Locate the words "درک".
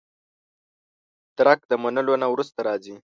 1.37-1.59